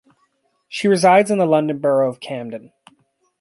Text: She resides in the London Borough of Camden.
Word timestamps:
She 0.67 0.87
resides 0.87 1.29
in 1.29 1.37
the 1.37 1.45
London 1.45 1.77
Borough 1.77 2.09
of 2.09 2.19
Camden. 2.19 2.73